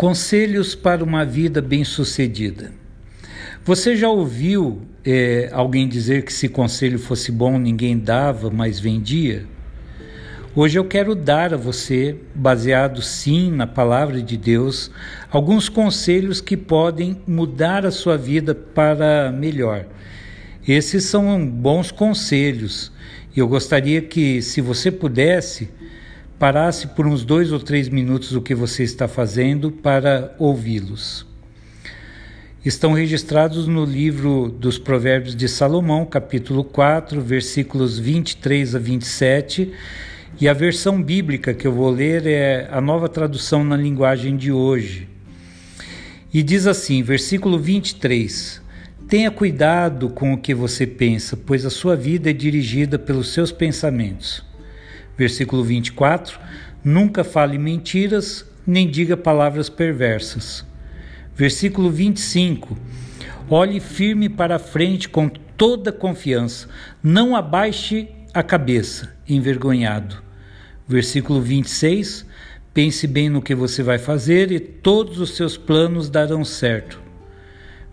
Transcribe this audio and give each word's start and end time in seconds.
Conselhos 0.00 0.74
para 0.74 1.04
uma 1.04 1.26
vida 1.26 1.60
bem-sucedida. 1.60 2.72
Você 3.62 3.94
já 3.94 4.08
ouviu 4.08 4.80
é, 5.04 5.50
alguém 5.52 5.86
dizer 5.86 6.24
que 6.24 6.32
se 6.32 6.48
conselho 6.48 6.98
fosse 6.98 7.30
bom 7.30 7.58
ninguém 7.58 7.98
dava, 7.98 8.48
mas 8.50 8.80
vendia? 8.80 9.44
Hoje 10.56 10.78
eu 10.78 10.86
quero 10.86 11.14
dar 11.14 11.52
a 11.52 11.58
você, 11.58 12.16
baseado 12.34 13.02
sim 13.02 13.52
na 13.52 13.66
palavra 13.66 14.22
de 14.22 14.38
Deus, 14.38 14.90
alguns 15.30 15.68
conselhos 15.68 16.40
que 16.40 16.56
podem 16.56 17.20
mudar 17.26 17.84
a 17.84 17.90
sua 17.90 18.16
vida 18.16 18.54
para 18.54 19.30
melhor. 19.30 19.84
Esses 20.66 21.04
são 21.04 21.46
bons 21.46 21.90
conselhos 21.90 22.90
e 23.36 23.40
eu 23.40 23.46
gostaria 23.46 24.00
que, 24.00 24.40
se 24.40 24.62
você 24.62 24.90
pudesse, 24.90 25.68
parasse 26.40 26.86
por 26.86 27.06
uns 27.06 27.22
dois 27.22 27.52
ou 27.52 27.60
três 27.60 27.90
minutos 27.90 28.34
o 28.34 28.40
que 28.40 28.54
você 28.54 28.82
está 28.82 29.06
fazendo 29.06 29.70
para 29.70 30.34
ouvi-los. 30.38 31.26
Estão 32.64 32.94
registrados 32.94 33.66
no 33.66 33.84
livro 33.84 34.48
dos 34.48 34.78
Provérbios 34.78 35.36
de 35.36 35.46
Salomão, 35.46 36.06
capítulo 36.06 36.64
4, 36.64 37.20
versículos 37.20 37.98
23 37.98 38.74
a 38.74 38.78
27, 38.78 39.70
e 40.40 40.48
a 40.48 40.54
versão 40.54 41.02
bíblica 41.02 41.52
que 41.52 41.66
eu 41.66 41.72
vou 41.72 41.90
ler 41.90 42.26
é 42.26 42.70
a 42.72 42.80
nova 42.80 43.06
tradução 43.06 43.62
na 43.62 43.76
linguagem 43.76 44.34
de 44.34 44.50
hoje. 44.50 45.06
E 46.32 46.42
diz 46.42 46.66
assim, 46.66 47.02
versículo 47.02 47.58
23: 47.58 48.62
Tenha 49.06 49.30
cuidado 49.30 50.08
com 50.08 50.32
o 50.32 50.38
que 50.38 50.54
você 50.54 50.86
pensa, 50.86 51.36
pois 51.36 51.66
a 51.66 51.70
sua 51.70 51.94
vida 51.94 52.30
é 52.30 52.32
dirigida 52.32 52.98
pelos 52.98 53.34
seus 53.34 53.52
pensamentos. 53.52 54.48
Versículo 55.20 55.62
24: 55.62 56.40
Nunca 56.82 57.22
fale 57.22 57.58
mentiras, 57.58 58.42
nem 58.66 58.90
diga 58.90 59.18
palavras 59.18 59.68
perversas. 59.68 60.64
Versículo 61.36 61.90
25: 61.90 62.74
Olhe 63.46 63.80
firme 63.80 64.30
para 64.30 64.56
a 64.56 64.58
frente 64.58 65.10
com 65.10 65.28
toda 65.28 65.92
confiança, 65.92 66.70
não 67.02 67.36
abaixe 67.36 68.08
a 68.32 68.42
cabeça, 68.42 69.14
envergonhado. 69.28 70.22
Versículo 70.88 71.42
26: 71.42 72.24
Pense 72.72 73.06
bem 73.06 73.28
no 73.28 73.42
que 73.42 73.54
você 73.54 73.82
vai 73.82 73.98
fazer 73.98 74.50
e 74.50 74.58
todos 74.58 75.20
os 75.20 75.36
seus 75.36 75.54
planos 75.54 76.08
darão 76.08 76.42
certo. 76.46 76.98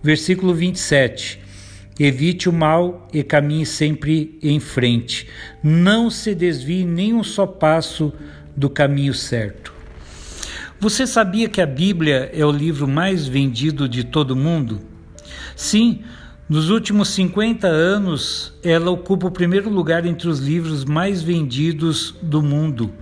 Versículo 0.01 0.53
27: 0.53 1.41
Evite 1.99 2.47
o 2.47 2.53
mal 2.53 3.07
e 3.11 3.23
caminhe 3.23 3.65
sempre 3.65 4.37
em 4.41 4.59
frente. 4.59 5.27
Não 5.63 6.09
se 6.09 6.35
desvie 6.35 6.85
nem 6.85 7.13
um 7.13 7.23
só 7.23 7.47
passo 7.47 8.13
do 8.55 8.69
caminho 8.69 9.13
certo. 9.13 9.73
Você 10.79 11.07
sabia 11.07 11.49
que 11.49 11.59
a 11.59 11.65
Bíblia 11.65 12.29
é 12.33 12.45
o 12.45 12.51
livro 12.51 12.87
mais 12.87 13.27
vendido 13.27 13.89
de 13.89 14.03
todo 14.03 14.31
o 14.31 14.35
mundo? 14.35 14.79
Sim, 15.55 16.03
nos 16.47 16.69
últimos 16.69 17.09
50 17.09 17.67
anos, 17.67 18.53
ela 18.63 18.91
ocupa 18.91 19.25
o 19.25 19.31
primeiro 19.31 19.69
lugar 19.69 20.05
entre 20.05 20.29
os 20.29 20.39
livros 20.39 20.85
mais 20.85 21.23
vendidos 21.23 22.15
do 22.21 22.43
mundo. 22.43 22.93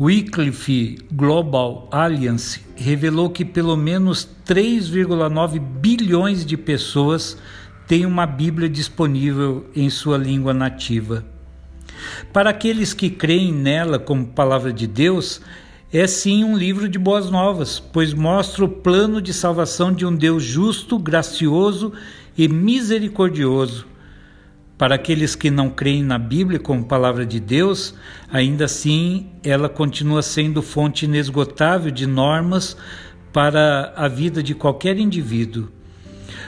Wycliffe 0.00 0.98
Global 1.12 1.88
Alliance 1.92 2.60
revelou 2.74 3.30
que 3.30 3.44
pelo 3.44 3.76
menos 3.76 4.26
3,9 4.46 5.60
bilhões 5.60 6.44
de 6.44 6.56
pessoas 6.56 7.36
tem 7.86 8.06
uma 8.06 8.26
Bíblia 8.26 8.68
disponível 8.68 9.66
em 9.74 9.90
sua 9.90 10.16
língua 10.16 10.54
nativa. 10.54 11.24
Para 12.32 12.50
aqueles 12.50 12.94
que 12.94 13.10
creem 13.10 13.52
nela 13.52 13.98
como 13.98 14.26
palavra 14.26 14.72
de 14.72 14.86
Deus, 14.86 15.40
é 15.92 16.06
sim 16.06 16.42
um 16.42 16.56
livro 16.56 16.88
de 16.88 16.98
boas 16.98 17.30
novas, 17.30 17.78
pois 17.78 18.14
mostra 18.14 18.64
o 18.64 18.68
plano 18.68 19.20
de 19.20 19.32
salvação 19.32 19.92
de 19.92 20.06
um 20.06 20.14
Deus 20.14 20.42
justo, 20.42 20.98
gracioso 20.98 21.92
e 22.36 22.48
misericordioso. 22.48 23.86
Para 24.78 24.94
aqueles 24.94 25.36
que 25.36 25.50
não 25.50 25.68
creem 25.68 26.02
na 26.02 26.18
Bíblia 26.18 26.58
como 26.58 26.84
palavra 26.84 27.26
de 27.26 27.38
Deus, 27.38 27.94
ainda 28.32 28.64
assim 28.64 29.26
ela 29.44 29.68
continua 29.68 30.22
sendo 30.22 30.62
fonte 30.62 31.04
inesgotável 31.04 31.90
de 31.90 32.06
normas 32.06 32.76
para 33.32 33.92
a 33.94 34.08
vida 34.08 34.42
de 34.42 34.54
qualquer 34.54 34.98
indivíduo. 34.98 35.68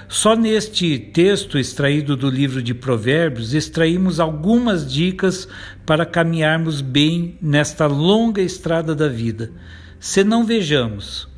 Só 0.09 0.37
neste 0.37 0.99
texto 0.99 1.59
extraído 1.59 2.17
do 2.17 2.29
livro 2.29 2.63
de 2.63 2.75
Provérbios 2.75 3.55
extraímos 3.55 4.21
algumas 4.21 4.91
dicas 4.91 5.49
para 5.87 6.07
caminharmos 6.07 6.81
bem 6.81 7.39
nesta 7.41 7.87
longa 7.87 8.43
estrada 8.43 8.95
da 8.95 9.09
vida. 9.09 9.51
Se 9.99 10.23
não 10.23 10.45
vejamos. 10.45 11.29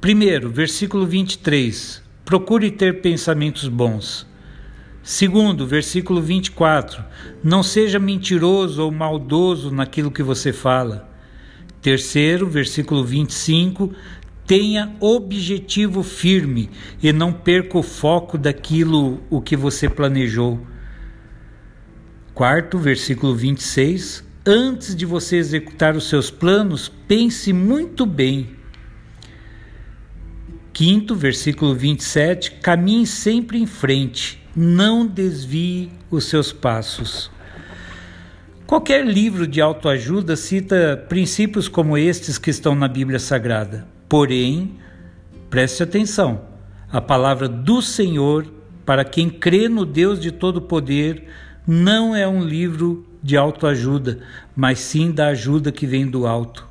Primeiro, 0.00 0.50
versículo 0.50 1.06
23. 1.06 2.02
Procure 2.24 2.70
ter 2.70 3.00
pensamentos 3.00 3.68
bons. 3.68 4.26
Segundo, 5.02 5.66
versículo 5.66 6.20
24. 6.20 7.04
Não 7.42 7.62
seja 7.62 7.98
mentiroso 7.98 8.82
ou 8.82 8.90
maldoso 8.90 9.70
naquilo 9.70 10.10
que 10.10 10.22
você 10.22 10.52
fala. 10.52 11.08
Terceiro, 11.80 12.46
versículo 12.46 13.04
25. 13.04 13.92
Tenha 14.50 14.96
objetivo 14.98 16.02
firme 16.02 16.70
e 17.00 17.12
não 17.12 17.32
perca 17.32 17.78
o 17.78 17.84
foco 17.84 18.36
daquilo 18.36 19.22
o 19.30 19.40
que 19.40 19.56
você 19.56 19.88
planejou. 19.88 20.58
Quarto, 22.34 22.76
versículo 22.76 23.32
26. 23.32 24.24
Antes 24.44 24.96
de 24.96 25.06
você 25.06 25.36
executar 25.36 25.94
os 25.94 26.08
seus 26.08 26.32
planos, 26.32 26.90
pense 27.06 27.52
muito 27.52 28.04
bem. 28.04 28.50
Quinto, 30.72 31.14
versículo 31.14 31.72
27. 31.72 32.50
Caminhe 32.60 33.06
sempre 33.06 33.56
em 33.56 33.66
frente, 33.66 34.42
não 34.56 35.06
desvie 35.06 35.92
os 36.10 36.24
seus 36.24 36.52
passos. 36.52 37.30
Qualquer 38.66 39.06
livro 39.06 39.46
de 39.46 39.60
autoajuda 39.60 40.34
cita 40.34 41.06
princípios 41.08 41.68
como 41.68 41.96
estes 41.96 42.36
que 42.36 42.50
estão 42.50 42.74
na 42.74 42.88
Bíblia 42.88 43.20
Sagrada. 43.20 43.99
Porém, 44.10 44.72
preste 45.48 45.84
atenção: 45.84 46.40
a 46.90 47.00
palavra 47.00 47.48
do 47.48 47.80
Senhor, 47.80 48.44
para 48.84 49.04
quem 49.04 49.30
crê 49.30 49.68
no 49.68 49.86
Deus 49.86 50.18
de 50.18 50.32
todo 50.32 50.60
poder, 50.60 51.28
não 51.64 52.14
é 52.14 52.26
um 52.26 52.42
livro 52.42 53.06
de 53.22 53.36
autoajuda, 53.36 54.18
mas 54.56 54.80
sim 54.80 55.12
da 55.12 55.28
ajuda 55.28 55.70
que 55.70 55.86
vem 55.86 56.04
do 56.08 56.26
alto. 56.26 56.66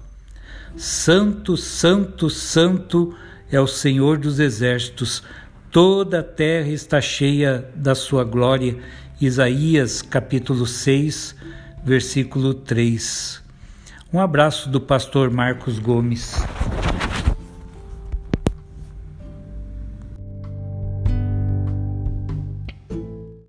Santo, 0.76 1.56
santo, 1.56 2.30
santo 2.30 3.16
é 3.50 3.60
o 3.60 3.68
Senhor 3.68 4.18
dos 4.18 4.42
exércitos, 4.42 5.24
toda 5.72 6.20
a 6.20 6.24
terra 6.24 6.68
está 6.68 7.00
cheia 7.00 7.70
da 7.74 7.96
sua 7.96 8.26
glória. 8.26 8.78
Isaías 9.22 10.02
capítulo 10.02 10.66
6, 10.66 11.38
versículo 11.86 12.54
3. 12.54 13.42
Um 14.12 14.20
abraço 14.20 14.70
do 14.70 14.82
pastor 14.82 15.30
Marcos 15.30 15.80
Gomes. 15.80 16.36